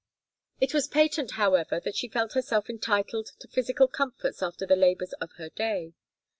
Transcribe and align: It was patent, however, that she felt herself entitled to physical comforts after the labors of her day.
It 0.59 0.73
was 0.73 0.87
patent, 0.87 1.33
however, 1.33 1.79
that 1.79 1.95
she 1.95 2.07
felt 2.09 2.33
herself 2.33 2.71
entitled 2.71 3.33
to 3.37 3.47
physical 3.47 3.87
comforts 3.87 4.41
after 4.41 4.65
the 4.65 4.75
labors 4.75 5.13
of 5.21 5.33
her 5.33 5.49
day. 5.49 5.93